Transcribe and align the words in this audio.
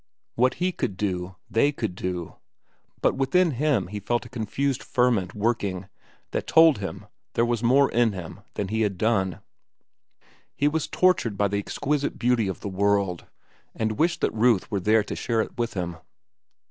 What 0.33 0.55
he 0.55 0.71
could 0.71 0.97
do,—they 0.97 1.71
could 1.73 1.93
do; 1.93 2.37
but 3.03 3.13
within 3.15 3.51
him 3.51 3.85
he 3.85 3.99
felt 3.99 4.25
a 4.25 4.29
confused 4.29 4.81
ferment 4.81 5.35
working 5.35 5.89
that 6.31 6.47
told 6.47 6.79
him 6.79 7.05
there 7.35 7.45
was 7.45 7.61
more 7.61 7.91
in 7.91 8.11
him 8.13 8.39
than 8.55 8.69
he 8.69 8.81
had 8.81 8.97
done. 8.97 9.41
He 10.55 10.67
was 10.67 10.87
tortured 10.87 11.37
by 11.37 11.49
the 11.49 11.59
exquisite 11.59 12.17
beauty 12.17 12.47
of 12.47 12.61
the 12.61 12.67
world, 12.67 13.27
and 13.75 13.99
wished 13.99 14.21
that 14.21 14.33
Ruth 14.33 14.71
were 14.71 14.79
there 14.79 15.03
to 15.03 15.15
share 15.15 15.39
it 15.41 15.55
with 15.59 15.75
him. 15.75 15.97